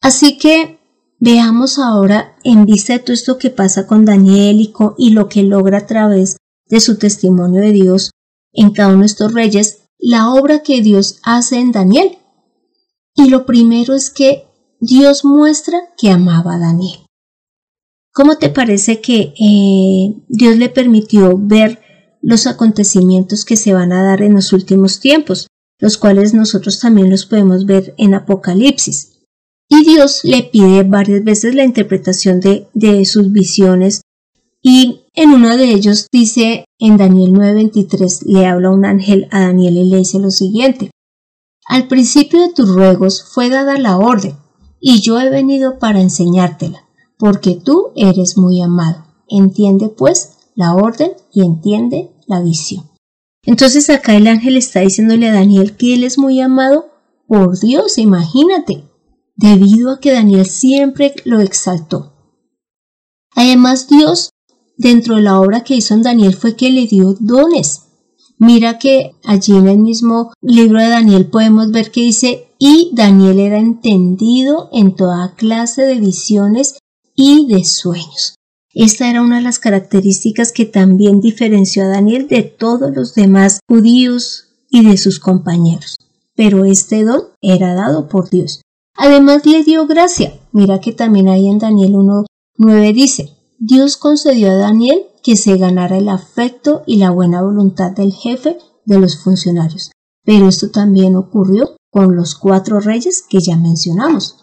Así 0.02 0.38
que 0.38 0.80
Veamos 1.22 1.80
ahora, 1.80 2.38
en 2.46 2.66
vista 2.66 2.94
de 2.94 3.00
todo 3.00 3.14
esto 3.14 3.38
que 3.38 3.50
pasa 3.50 3.86
con 3.86 4.06
Daniel 4.06 4.62
y, 4.62 4.74
y 4.98 5.10
lo 5.10 5.28
que 5.28 5.44
logra 5.44 5.80
a 5.80 5.86
través 5.86 6.38
de 6.68 6.80
su 6.80 6.98
testimonio 6.98 7.60
de 7.60 7.72
Dios 7.72 8.12
en 8.54 8.72
cada 8.72 8.94
uno 8.94 9.02
de 9.02 9.08
estos 9.08 9.34
reyes, 9.34 9.82
la 9.98 10.32
obra 10.32 10.64
que 10.64 10.82
Dios 10.82 11.20
hace 11.24 11.60
en 11.60 11.74
Daniel. 11.74 12.20
Y 13.20 13.30
lo 13.30 13.46
primero 13.46 13.96
es 13.96 14.10
que 14.10 14.46
Dios 14.80 15.26
muestra 15.26 15.78
que 15.98 16.10
amaba 16.10 16.56
a 16.56 16.60
Daniel. 16.60 17.00
¿Cómo 18.14 18.38
te 18.38 18.50
parece 18.50 19.02
que 19.02 19.34
eh, 19.40 20.24
Dios 20.30 20.56
le 20.58 20.70
permitió 20.70 21.38
ver 21.38 21.80
los 22.22 22.48
acontecimientos 22.48 23.44
que 23.44 23.58
se 23.58 23.74
van 23.74 23.92
a 23.92 24.04
dar 24.04 24.22
en 24.22 24.34
los 24.36 24.54
últimos 24.54 25.02
tiempos, 25.02 25.48
los 25.80 25.98
cuales 25.98 26.34
nosotros 26.34 26.80
también 26.80 27.10
los 27.10 27.26
podemos 27.26 27.66
ver 27.66 27.94
en 27.98 28.14
Apocalipsis? 28.14 29.20
y 29.70 29.84
Dios 29.84 30.22
le 30.24 30.44
pide 30.44 30.84
varias 30.84 31.24
veces 31.24 31.54
la 31.54 31.64
interpretación 31.64 32.40
de, 32.40 32.68
de 32.74 33.06
sus 33.06 33.32
visiones 33.32 34.02
y 34.62 35.02
en 35.14 35.30
uno 35.30 35.56
de 35.56 35.72
ellos 35.72 36.08
dice 36.12 36.66
en 36.80 36.98
Daniel 36.98 37.32
9:23 37.34 38.24
le 38.26 38.48
habla 38.48 38.72
un 38.72 38.84
ángel 38.84 39.28
a 39.32 39.42
Daniel 39.42 39.78
y 39.78 39.90
le 39.90 39.98
dice 39.98 40.20
lo 40.20 40.32
siguiente 40.32 40.90
Al 41.70 41.88
principio 41.88 42.42
de 42.42 42.52
tus 42.52 42.68
ruegos 42.68 43.24
fue 43.24 43.50
dada 43.50 43.78
la 43.78 43.98
orden 43.98 44.36
y 44.82 45.02
yo 45.02 45.20
he 45.20 45.30
venido 45.30 45.78
para 45.78 46.02
enseñártela 46.02 46.84
porque 47.20 47.56
tú 47.56 47.92
eres 47.96 48.38
muy 48.38 48.60
amado. 48.60 49.06
Entiende 49.28 49.90
pues 49.90 50.38
la 50.56 50.74
orden 50.74 51.12
y 51.32 51.46
entiende 51.46 52.10
la 52.26 52.42
visión. 52.42 52.90
Entonces 53.44 53.88
acá 53.92 54.16
el 54.16 54.26
ángel 54.26 54.58
está 54.58 54.80
diciéndole 54.80 55.30
a 55.30 55.34
Daniel 55.34 55.78
que 55.78 55.94
él 55.94 56.04
es 56.04 56.18
muy 56.18 56.42
amado 56.42 56.90
por 57.28 57.60
Dios, 57.60 58.00
imagínate, 58.00 58.90
debido 59.36 59.92
a 59.92 60.00
que 60.00 60.12
Daniel 60.12 60.48
siempre 60.48 61.14
lo 61.24 61.40
exaltó. 61.40 62.14
Además, 63.36 63.88
Dios, 63.88 64.32
dentro 64.76 65.18
de 65.18 65.22
la 65.22 65.40
obra 65.40 65.64
que 65.64 65.76
hizo 65.76 65.94
en 65.94 66.02
Daniel, 66.02 66.34
fue 66.34 66.56
que 66.56 66.72
le 66.72 66.88
dio 66.88 67.16
dones. 67.20 67.89
Mira 68.40 68.80
que 68.80 69.12
allí 69.26 69.56
en 69.56 69.68
el 69.68 69.80
mismo 69.80 70.32
libro 70.42 70.80
de 70.80 70.88
Daniel 70.88 71.26
podemos 71.26 71.72
ver 71.72 71.92
que 71.92 72.02
dice, 72.02 72.48
y 72.58 72.92
Daniel 72.94 73.38
era 73.40 73.60
entendido 73.60 74.70
en 74.72 74.96
toda 74.96 75.36
clase 75.36 75.84
de 75.84 75.96
visiones 75.96 76.78
y 77.16 77.48
de 77.48 77.66
sueños. 77.66 78.36
Esta 78.74 79.10
era 79.10 79.22
una 79.22 79.38
de 79.38 79.42
las 79.42 79.60
características 79.60 80.54
que 80.54 80.66
también 80.66 81.20
diferenció 81.20 81.84
a 81.84 81.88
Daniel 81.88 82.30
de 82.30 82.44
todos 82.44 82.96
los 82.96 83.14
demás 83.14 83.60
judíos 83.68 84.48
y 84.70 84.86
de 84.86 84.96
sus 84.96 85.20
compañeros. 85.20 85.98
Pero 86.34 86.64
este 86.64 87.04
don 87.04 87.24
era 87.42 87.74
dado 87.74 88.08
por 88.08 88.30
Dios. 88.30 88.62
Además 88.96 89.46
le 89.46 89.66
dio 89.66 89.86
gracia. 89.86 90.34
Mira 90.54 90.80
que 90.80 90.94
también 90.94 91.28
ahí 91.28 91.50
en 91.50 91.60
Daniel 91.60 91.92
1.9 91.94 92.94
dice, 92.94 93.34
Dios 93.58 93.98
concedió 93.98 94.50
a 94.52 94.56
Daniel 94.56 95.04
que 95.24 95.36
se 95.36 95.58
ganara 95.58 95.98
el 95.98 96.10
afecto 96.10 96.84
y 96.86 96.98
la 96.98 97.12
buena 97.12 97.42
voluntad 97.42 97.92
del 97.92 98.14
jefe 98.14 98.58
de 98.86 99.00
los 99.00 99.18
funcionarios. 99.18 99.92
Pero 100.24 100.48
esto 100.48 100.70
también 100.70 101.16
ocurrió 101.16 101.76
con 101.92 102.16
los 102.16 102.36
cuatro 102.36 102.80
reyes 102.80 103.24
que 103.28 103.40
ya 103.40 103.58
mencionamos. 103.58 104.38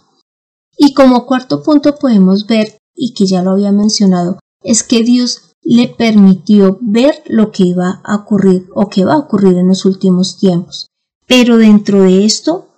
Y 0.77 0.95
como 0.95 1.27
cuarto 1.27 1.63
punto 1.63 1.97
podemos 1.97 2.47
ver, 2.47 2.77
y 2.95 3.15
que 3.15 3.27
ya 3.27 3.43
lo 3.43 3.53
había 3.53 3.73
mencionado, 3.73 4.39
es 4.63 4.83
que 4.83 5.03
Dios 5.03 5.53
le 5.63 5.89
permitió 5.89 6.79
ver 6.81 7.23
lo 7.27 7.51
que 7.51 7.65
iba 7.65 8.01
a 8.05 8.17
ocurrir 8.17 8.69
o 8.75 8.89
que 8.89 9.05
va 9.05 9.15
a 9.15 9.19
ocurrir 9.19 9.57
en 9.57 9.69
los 9.69 9.85
últimos 9.85 10.39
tiempos. 10.39 10.89
Pero 11.27 11.57
dentro 11.57 12.03
de 12.03 12.25
esto 12.25 12.69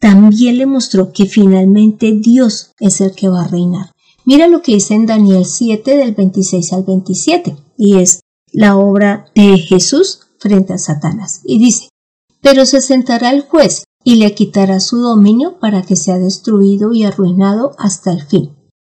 también 0.00 0.58
le 0.58 0.66
mostró 0.66 1.12
que 1.12 1.26
finalmente 1.26 2.12
Dios 2.12 2.72
es 2.80 3.00
el 3.00 3.12
que 3.12 3.28
va 3.28 3.44
a 3.44 3.48
reinar. 3.48 3.92
Mira 4.24 4.46
lo 4.46 4.62
que 4.62 4.74
dice 4.74 4.94
en 4.94 5.06
Daniel 5.06 5.44
7 5.44 5.96
del 5.96 6.14
26 6.14 6.72
al 6.72 6.84
27 6.84 7.56
y 7.76 7.98
es 7.98 8.20
la 8.52 8.76
obra 8.76 9.26
de 9.34 9.58
Jesús 9.58 10.20
frente 10.38 10.72
a 10.72 10.78
Satanás. 10.78 11.40
Y 11.44 11.58
dice, 11.58 11.88
pero 12.40 12.66
se 12.66 12.82
sentará 12.82 13.30
el 13.30 13.42
juez 13.42 13.84
y 14.04 14.16
le 14.16 14.34
quitará 14.34 14.80
su 14.80 14.98
dominio 14.98 15.58
para 15.58 15.82
que 15.82 15.96
sea 15.96 16.18
destruido 16.18 16.92
y 16.92 17.04
arruinado 17.04 17.72
hasta 17.78 18.12
el 18.12 18.22
fin, 18.22 18.50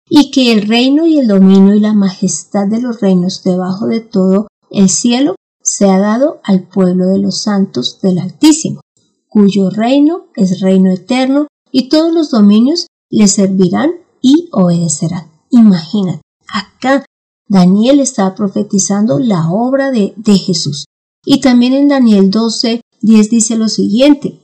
y 0.09 0.31
que 0.31 0.51
el 0.53 0.67
reino 0.67 1.05
y 1.05 1.19
el 1.19 1.27
dominio 1.27 1.75
y 1.75 1.79
la 1.79 1.93
majestad 1.93 2.67
de 2.67 2.81
los 2.81 3.01
reinos 3.01 3.43
debajo 3.43 3.87
de 3.87 3.99
todo 3.99 4.47
el 4.69 4.89
cielo 4.89 5.35
sea 5.61 5.99
dado 5.99 6.39
al 6.43 6.67
pueblo 6.67 7.07
de 7.07 7.19
los 7.19 7.41
santos 7.41 7.99
del 8.01 8.19
Altísimo, 8.19 8.81
cuyo 9.27 9.69
reino 9.69 10.27
es 10.35 10.61
reino 10.61 10.91
eterno 10.91 11.47
y 11.71 11.89
todos 11.89 12.13
los 12.13 12.31
dominios 12.31 12.87
le 13.09 13.27
servirán 13.27 13.91
y 14.21 14.49
obedecerán. 14.51 15.31
Imagínate, 15.49 16.21
acá 16.47 17.05
Daniel 17.47 17.99
estaba 17.99 18.35
profetizando 18.35 19.19
la 19.19 19.49
obra 19.49 19.91
de, 19.91 20.13
de 20.15 20.37
Jesús. 20.37 20.85
Y 21.25 21.41
también 21.41 21.73
en 21.73 21.87
Daniel 21.89 22.31
12, 22.31 22.81
10 23.01 23.29
dice 23.29 23.57
lo 23.57 23.67
siguiente, 23.67 24.41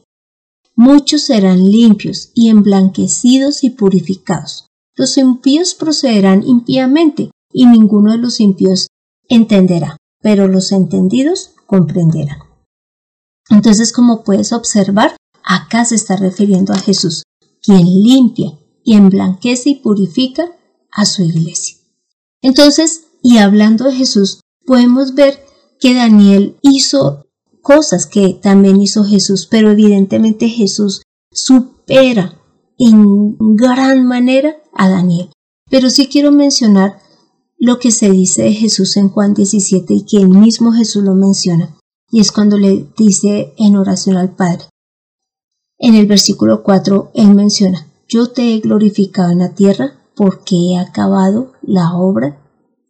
Muchos 0.80 1.24
serán 1.24 1.72
limpios 1.72 2.30
y 2.36 2.50
emblanquecidos 2.50 3.64
y 3.64 3.72
purificados. 3.72 4.68
Los 4.96 5.18
impíos 5.18 5.74
procederán 5.74 6.44
impíamente 6.46 7.32
y 7.52 7.66
ninguno 7.66 8.12
de 8.12 8.20
los 8.20 8.40
impíos 8.40 8.88
entenderá, 9.28 9.98
pero 10.22 10.48
los 10.48 10.72
entendidos 10.72 11.56
comprenderán. 11.66 12.38
Entonces, 13.50 13.92
como 13.92 14.24
puedes 14.24 14.54
observar, 14.54 15.18
acá 15.44 15.84
se 15.84 15.96
está 15.96 16.16
refiriendo 16.16 16.74
a 16.74 16.80
Jesús, 16.80 17.24
quien 17.64 17.84
limpia 17.84 18.52
y 18.88 18.96
emblanquece 18.96 19.72
y 19.72 19.76
purifica 19.76 20.50
a 20.94 21.04
su 21.06 21.22
iglesia. 21.22 21.76
Entonces, 22.42 23.08
y 23.22 23.40
hablando 23.40 23.84
de 23.84 23.92
Jesús, 23.92 24.40
podemos 24.66 25.14
ver 25.14 25.44
que 25.78 25.94
Daniel 25.94 26.56
hizo 26.62 27.28
cosas 27.62 28.06
que 28.06 28.40
también 28.42 28.80
hizo 28.80 29.04
Jesús, 29.04 29.46
pero 29.52 29.72
evidentemente 29.72 30.48
Jesús 30.48 31.02
supera 31.34 32.42
en 32.78 33.36
gran 33.58 34.08
manera 34.08 34.56
a 34.74 34.88
Daniel. 34.88 35.32
Pero 35.70 35.90
sí 35.90 36.08
quiero 36.08 36.32
mencionar 36.32 37.02
lo 37.58 37.80
que 37.80 37.92
se 37.92 38.10
dice 38.10 38.44
de 38.44 38.54
Jesús 38.54 38.96
en 38.96 39.10
Juan 39.10 39.34
17 39.34 39.94
y 39.94 40.06
que 40.06 40.16
el 40.16 40.30
mismo 40.30 40.72
Jesús 40.72 41.04
lo 41.04 41.14
menciona, 41.14 41.76
y 42.10 42.22
es 42.22 42.32
cuando 42.32 42.58
le 42.58 42.88
dice 42.98 43.54
en 43.58 43.76
oración 43.76 44.16
al 44.16 44.34
Padre. 44.34 44.64
En 45.78 45.96
el 45.96 46.06
versículo 46.06 46.64
4 46.64 47.12
él 47.16 47.36
menciona, 47.36 47.86
yo 48.08 48.32
te 48.32 48.54
he 48.54 48.60
glorificado 48.60 49.32
en 49.32 49.40
la 49.40 49.54
tierra 49.54 49.98
porque 50.16 50.56
he 50.56 50.78
acabado 50.78 51.54
la 51.62 51.96
obra 51.96 52.40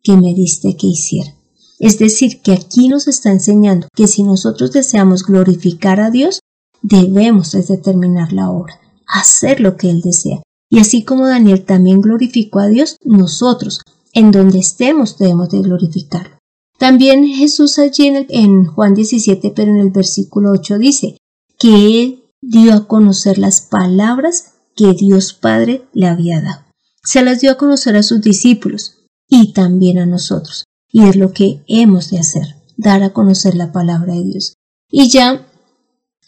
que 0.03 0.15
me 0.15 0.33
diste 0.33 0.77
que 0.77 0.87
hiciera. 0.87 1.33
Es 1.79 1.99
decir, 1.99 2.41
que 2.41 2.53
aquí 2.53 2.87
nos 2.87 3.07
está 3.07 3.31
enseñando 3.31 3.87
que 3.93 4.07
si 4.07 4.23
nosotros 4.23 4.71
deseamos 4.71 5.23
glorificar 5.23 5.99
a 5.99 6.09
Dios, 6.09 6.39
debemos 6.81 7.51
determinar 7.51 8.33
la 8.33 8.49
obra, 8.49 8.79
hacer 9.07 9.59
lo 9.59 9.77
que 9.77 9.89
Él 9.89 10.01
desea. 10.01 10.41
Y 10.69 10.79
así 10.79 11.03
como 11.03 11.27
Daniel 11.27 11.65
también 11.65 12.01
glorificó 12.01 12.59
a 12.59 12.67
Dios, 12.67 12.97
nosotros, 13.03 13.81
en 14.13 14.31
donde 14.31 14.59
estemos, 14.59 15.17
debemos 15.17 15.49
de 15.49 15.61
glorificarlo. 15.61 16.37
También 16.77 17.25
Jesús 17.25 17.79
allí 17.79 18.07
en, 18.29 18.65
Juan 18.65 18.93
17, 18.93 19.51
pero 19.55 19.71
en 19.71 19.79
el 19.79 19.91
versículo 19.91 20.51
8 20.51 20.77
dice 20.77 21.17
que 21.57 22.03
Él 22.03 22.23
dio 22.41 22.73
a 22.73 22.87
conocer 22.87 23.37
las 23.37 23.61
palabras 23.61 24.53
que 24.77 24.93
Dios 24.93 25.33
Padre 25.33 25.85
le 25.91 26.07
había 26.07 26.41
dado. 26.41 26.61
Se 27.03 27.21
las 27.23 27.41
dio 27.41 27.51
a 27.51 27.57
conocer 27.57 27.97
a 27.97 28.03
sus 28.03 28.21
discípulos 28.21 29.03
y 29.27 29.51
también 29.51 29.97
a 29.97 30.05
nosotros. 30.05 30.63
Y 30.89 31.03
es 31.03 31.17
lo 31.17 31.33
que 31.33 31.63
hemos 31.67 32.09
de 32.09 32.19
hacer, 32.19 32.55
dar 32.77 33.03
a 33.03 33.11
conocer 33.11 33.55
la 33.55 33.73
palabra 33.73 34.13
de 34.13 34.23
Dios. 34.23 34.53
Y 34.89 35.09
ya 35.09 35.45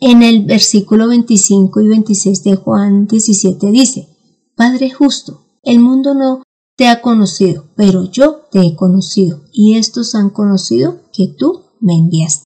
en 0.02 0.24
el 0.24 0.46
versículo 0.46 1.08
25 1.08 1.82
y 1.82 1.88
26 1.88 2.44
de 2.44 2.56
Juan 2.56 3.08
17 3.08 3.72
dice, 3.72 4.10
Padre 4.56 4.90
justo, 4.90 5.46
el 5.64 5.80
mundo 5.80 6.14
no 6.14 6.44
te 6.76 6.88
ha 6.88 7.02
conocido, 7.02 7.66
pero 7.76 8.10
yo 8.10 8.48
te 8.52 8.62
he 8.62 8.76
conocido, 8.76 9.44
y 9.52 9.76
estos 9.76 10.16
han 10.16 10.30
conocido 10.30 11.02
que 11.12 11.28
tú 11.28 11.66
me 11.82 11.96
enviaste. 11.96 12.46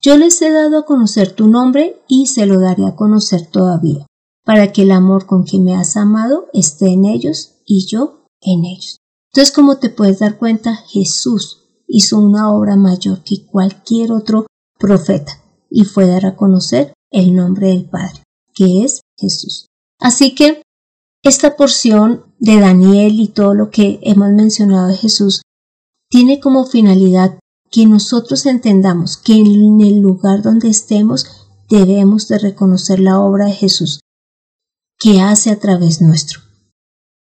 Yo 0.00 0.16
les 0.16 0.40
he 0.40 0.50
dado 0.50 0.78
a 0.78 0.86
conocer 0.86 1.32
tu 1.32 1.48
nombre 1.48 2.00
y 2.08 2.26
se 2.26 2.46
lo 2.46 2.60
daré 2.60 2.86
a 2.86 2.96
conocer 2.96 3.46
todavía, 3.46 4.06
para 4.46 4.72
que 4.72 4.82
el 4.82 4.92
amor 4.92 5.26
con 5.26 5.44
que 5.44 5.58
me 5.58 5.74
has 5.74 5.96
amado 5.96 6.46
esté 6.52 6.86
en 6.86 7.04
ellos 7.04 7.56
y 7.66 7.86
yo 7.88 8.28
en 8.40 8.64
ellos. 8.64 9.00
Entonces, 9.32 9.52
como 9.52 9.78
te 9.78 9.90
puedes 9.90 10.20
dar 10.20 10.38
cuenta, 10.38 10.76
Jesús 10.86 11.64
hizo 11.88 12.18
una 12.18 12.52
obra 12.52 12.76
mayor 12.76 13.24
que 13.24 13.44
cualquier 13.44 14.12
otro 14.12 14.46
profeta 14.78 15.42
y 15.68 15.84
fue 15.84 16.06
dar 16.06 16.26
a 16.26 16.36
conocer 16.36 16.92
el 17.10 17.34
nombre 17.34 17.68
del 17.68 17.90
Padre, 17.90 18.22
que 18.54 18.84
es 18.84 19.00
Jesús. 19.18 19.66
Así 19.98 20.32
que 20.32 20.62
esta 21.24 21.56
porción 21.56 22.26
de 22.38 22.60
Daniel 22.60 23.18
y 23.18 23.26
todo 23.26 23.52
lo 23.52 23.70
que 23.70 23.98
hemos 24.02 24.30
mencionado 24.30 24.86
de 24.86 24.96
Jesús 24.96 25.42
tiene 26.08 26.38
como 26.38 26.66
finalidad 26.66 27.40
que 27.68 27.84
nosotros 27.84 28.46
entendamos 28.46 29.16
que 29.16 29.34
en 29.34 29.80
el 29.80 29.98
lugar 29.98 30.42
donde 30.42 30.68
estemos 30.68 31.26
debemos 31.68 32.28
de 32.28 32.38
reconocer 32.38 33.00
la 33.00 33.18
obra 33.18 33.46
de 33.46 33.52
Jesús 33.52 33.98
que 34.98 35.20
hace 35.20 35.50
a 35.50 35.58
través 35.58 36.00
nuestro 36.00 36.46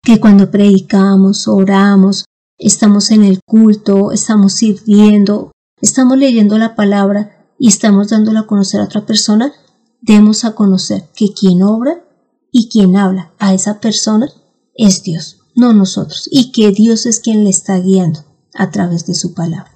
que 0.03 0.19
cuando 0.19 0.49
predicamos, 0.49 1.47
oramos, 1.47 2.25
estamos 2.57 3.11
en 3.11 3.23
el 3.23 3.39
culto, 3.45 4.11
estamos 4.11 4.53
sirviendo, 4.53 5.51
estamos 5.81 6.17
leyendo 6.17 6.57
la 6.57 6.75
palabra 6.75 7.47
y 7.57 7.67
estamos 7.67 8.09
dándola 8.09 8.41
a 8.41 8.47
conocer 8.47 8.81
a 8.81 8.85
otra 8.85 9.05
persona, 9.05 9.53
demos 10.01 10.45
a 10.45 10.55
conocer 10.55 11.09
que 11.15 11.33
quien 11.33 11.63
obra 11.63 12.03
y 12.51 12.69
quien 12.69 12.95
habla 12.95 13.33
a 13.39 13.53
esa 13.53 13.79
persona 13.79 14.27
es 14.73 15.03
Dios, 15.03 15.41
no 15.55 15.73
nosotros, 15.73 16.27
y 16.31 16.51
que 16.51 16.71
Dios 16.71 17.05
es 17.05 17.19
quien 17.19 17.43
le 17.43 17.49
está 17.49 17.77
guiando 17.77 18.25
a 18.53 18.71
través 18.71 19.05
de 19.05 19.13
su 19.13 19.33
palabra. 19.33 19.71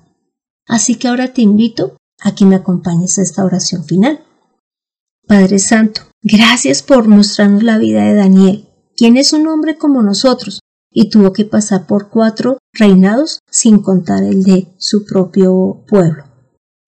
Así 0.65 0.95
que 0.95 1.09
ahora 1.09 1.33
te 1.33 1.41
invito 1.41 1.97
a 2.21 2.33
que 2.33 2.45
me 2.45 2.55
acompañes 2.55 3.19
a 3.19 3.21
esta 3.21 3.43
oración 3.43 3.83
final. 3.83 4.23
Padre 5.27 5.59
Santo, 5.59 6.01
gracias 6.23 6.81
por 6.81 7.07
mostrarnos 7.07 7.61
la 7.61 7.77
vida 7.77 8.05
de 8.05 8.15
Daniel 8.15 8.67
quien 8.95 9.17
es 9.17 9.33
un 9.33 9.47
hombre 9.47 9.77
como 9.77 10.01
nosotros, 10.01 10.59
y 10.91 11.09
tuvo 11.09 11.33
que 11.33 11.45
pasar 11.45 11.87
por 11.87 12.09
cuatro 12.09 12.59
reinados 12.71 13.39
sin 13.49 13.79
contar 13.79 14.23
el 14.23 14.43
de 14.43 14.67
su 14.77 15.05
propio 15.05 15.83
pueblo. 15.87 16.25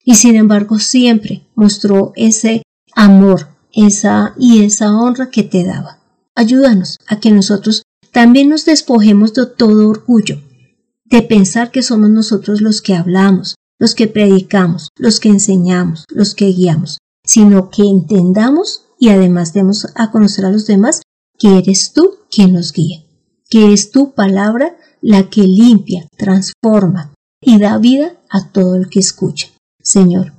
Y 0.04 0.15
sin 0.15 0.36
embargo 0.36 0.78
siempre 0.78 1.48
mostró 1.56 2.13
ese 2.15 2.62
amor, 2.93 3.48
esa 3.74 4.36
y 4.38 4.63
esa 4.63 4.95
honra 4.95 5.32
que 5.32 5.41
te 5.43 5.63
daba. 5.63 6.00
Ayúdanos 6.36 7.00
a 7.08 7.19
que 7.19 7.32
nosotros 7.32 7.82
también 8.12 8.50
nos 8.50 8.65
despojemos 8.65 9.34
de 9.34 9.48
todo 9.48 9.89
orgullo, 9.89 10.39
de 11.06 11.24
pensar 11.24 11.71
que 11.71 11.82
somos 11.82 12.10
nosotros 12.10 12.62
los 12.62 12.82
que 12.82 12.93
hablamos, 12.93 13.56
los 13.80 13.95
que 13.95 14.08
predicamos, 14.08 14.89
los 14.98 15.19
que 15.19 15.30
enseñamos, 15.30 16.06
los 16.10 16.36
que 16.36 16.45
guiamos, 16.45 17.00
sino 17.24 17.69
que 17.71 17.84
entendamos 17.84 18.85
y 18.99 19.10
además 19.10 19.53
demos 19.53 19.88
a 19.95 20.12
conocer 20.12 20.45
a 20.45 20.51
los 20.51 20.65
demás 20.65 21.01
que 21.38 21.58
eres 21.58 21.93
tú 21.93 22.15
quien 22.31 22.53
nos 22.53 22.71
guía, 22.71 23.03
que 23.49 23.73
es 23.73 23.91
tu 23.91 24.13
palabra 24.13 24.77
la 25.01 25.29
que 25.29 25.43
limpia, 25.43 26.08
transforma 26.17 27.13
y 27.41 27.60
da 27.60 27.77
vida 27.77 28.13
a 28.29 28.49
todo 28.51 28.75
el 28.75 28.89
que 28.89 28.99
escucha. 28.99 29.47
Señor, 29.81 30.34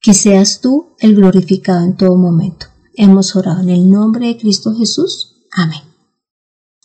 que 0.00 0.14
seas 0.14 0.60
tú 0.60 0.94
el 1.00 1.16
glorificado 1.16 1.84
en 1.84 1.96
todo 1.96 2.16
momento. 2.16 2.66
Hemos 2.94 3.34
orado 3.34 3.62
en 3.62 3.70
el 3.70 3.90
nombre 3.90 4.28
de 4.28 4.38
Cristo 4.38 4.74
Jesús. 4.74 5.36
Amén. 5.50 5.82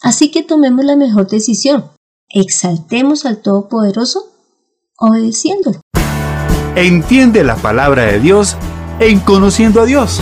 Así 0.01 0.31
que 0.31 0.43
tomemos 0.43 0.83
la 0.83 0.95
mejor 0.95 1.27
decisión. 1.27 1.91
Exaltemos 2.27 3.25
al 3.25 3.41
Todopoderoso 3.41 4.31
obedeciéndolo. 4.97 5.81
Entiende 6.75 7.43
la 7.43 7.55
palabra 7.55 8.03
de 8.05 8.19
Dios 8.19 8.55
en 8.99 9.19
conociendo 9.19 9.81
a 9.81 9.85
Dios. 9.85 10.21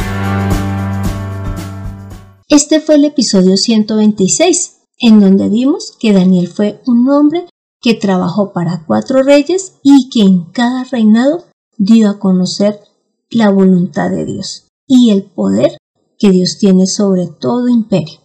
Este 2.50 2.80
fue 2.80 2.96
el 2.96 3.06
episodio 3.06 3.58
126, 3.58 4.78
en 4.98 5.20
donde 5.20 5.50
vimos 5.50 5.94
que 6.00 6.14
Daniel 6.14 6.48
fue 6.48 6.82
un 6.88 7.08
hombre 7.08 7.46
que 7.80 7.94
trabajó 7.94 8.54
para 8.54 8.86
cuatro 8.88 9.22
reyes 9.22 9.76
y 9.84 10.10
que 10.10 10.22
en 10.22 10.46
cada 10.46 10.84
reinado 10.84 11.46
dio 11.78 12.10
a 12.10 12.18
conocer 12.18 12.80
la 13.30 13.52
voluntad 13.52 14.10
de 14.10 14.26
Dios 14.26 14.66
y 14.88 15.12
el 15.12 15.26
poder 15.26 15.78
que 16.18 16.32
Dios 16.32 16.58
tiene 16.58 16.88
sobre 16.88 17.28
todo 17.28 17.68
imperio. 17.68 18.20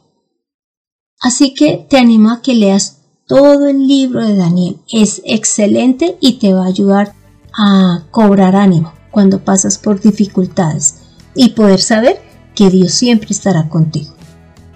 Así 1.21 1.53
que 1.53 1.87
te 1.91 1.99
animo 1.99 2.31
a 2.31 2.41
que 2.41 2.55
leas 2.55 3.03
todo 3.27 3.69
el 3.69 3.87
libro 3.87 4.27
de 4.27 4.37
Daniel. 4.37 4.79
Es 4.91 5.21
excelente 5.27 6.17
y 6.23 6.39
te 6.39 6.55
va 6.55 6.65
a 6.65 6.69
ayudar 6.69 7.15
a 7.53 8.07
cobrar 8.11 8.57
ánimo 8.57 8.95
cuando 9.11 9.45
pasas 9.45 9.77
por 9.77 10.01
dificultades 10.01 11.03
y 11.35 11.51
poder 11.51 11.83
saber 11.83 12.23
que 12.55 12.71
Dios 12.71 12.93
siempre 12.93 13.29
estará 13.31 13.69
contigo. 13.69 14.14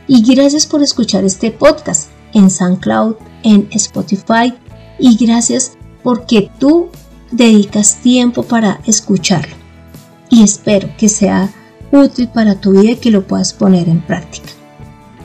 Y 0.08 0.22
gracias 0.34 0.66
por 0.66 0.82
escuchar 0.82 1.24
este 1.24 1.50
podcast 1.50 2.08
en 2.32 2.50
SoundCloud, 2.50 3.16
en 3.42 3.68
Spotify 3.72 4.54
y 4.98 5.16
gracias 5.24 5.72
porque 6.02 6.50
tú 6.58 6.88
dedicas 7.30 7.96
tiempo 7.96 8.42
para 8.42 8.80
escucharlo. 8.86 9.54
Y 10.30 10.42
espero 10.42 10.88
que 10.96 11.10
sea 11.10 11.52
útil 11.92 12.28
para 12.28 12.60
tu 12.60 12.72
vida 12.72 12.92
y 12.92 12.96
que 12.96 13.10
lo 13.10 13.26
puedas 13.26 13.52
poner 13.52 13.86
en 13.88 14.00
práctica. 14.00 14.48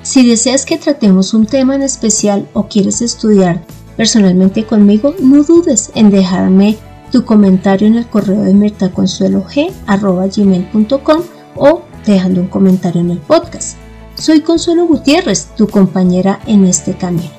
Si 0.01 0.27
deseas 0.27 0.65
que 0.65 0.77
tratemos 0.77 1.33
un 1.33 1.45
tema 1.45 1.75
en 1.75 1.81
especial 1.81 2.49
o 2.51 2.67
quieres 2.67 3.01
estudiar 3.01 3.65
personalmente 3.95 4.65
conmigo, 4.65 5.15
no 5.19 5.43
dudes 5.43 5.91
en 5.95 6.09
dejarme 6.09 6.77
tu 7.09 7.23
comentario 7.23 7.87
en 7.87 7.95
el 7.95 8.07
correo 8.07 8.41
de 8.41 8.53
mirtaconsuelog.com 8.53 11.21
o 11.55 11.81
dejando 12.05 12.41
un 12.41 12.47
comentario 12.47 12.99
en 12.99 13.11
el 13.11 13.19
podcast. 13.19 13.77
Soy 14.23 14.39
Consuelo 14.39 14.87
Gutiérrez, 14.87 15.47
tu 15.57 15.67
compañera 15.67 16.39
en 16.47 16.63
este 16.63 16.95
camino. 16.95 17.29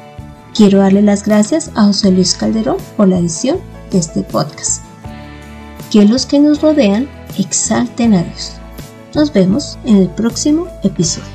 Quiero 0.54 0.80
darle 0.80 1.00
las 1.00 1.24
gracias 1.24 1.70
a 1.74 1.84
José 1.86 2.10
Luis 2.10 2.34
Calderón 2.34 2.76
por 2.98 3.08
la 3.08 3.16
edición 3.16 3.56
de 3.90 3.96
este 3.96 4.20
podcast. 4.20 4.82
Que 5.90 6.04
los 6.04 6.26
que 6.26 6.38
nos 6.40 6.60
rodean 6.60 7.08
exalten 7.38 8.12
a 8.12 8.22
Dios. 8.22 8.52
Nos 9.14 9.32
vemos 9.32 9.78
en 9.86 9.96
el 9.96 10.10
próximo 10.10 10.68
episodio. 10.82 11.33